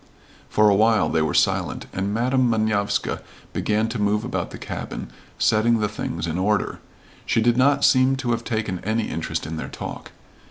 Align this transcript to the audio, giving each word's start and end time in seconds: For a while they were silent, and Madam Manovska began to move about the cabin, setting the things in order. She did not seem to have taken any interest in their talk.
For 0.49 0.67
a 0.67 0.73
while 0.73 1.09
they 1.09 1.21
were 1.21 1.35
silent, 1.35 1.85
and 1.93 2.11
Madam 2.11 2.49
Manovska 2.49 3.21
began 3.53 3.87
to 3.89 4.01
move 4.01 4.23
about 4.23 4.49
the 4.49 4.57
cabin, 4.57 5.11
setting 5.37 5.77
the 5.77 5.87
things 5.87 6.25
in 6.25 6.39
order. 6.39 6.79
She 7.23 7.39
did 7.39 7.55
not 7.55 7.85
seem 7.85 8.15
to 8.15 8.31
have 8.31 8.43
taken 8.43 8.79
any 8.83 9.09
interest 9.09 9.45
in 9.45 9.57
their 9.57 9.69
talk. 9.69 10.09